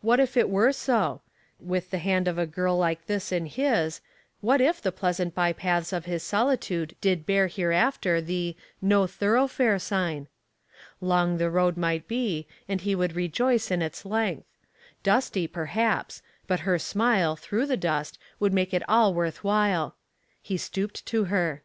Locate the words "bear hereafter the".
7.26-8.54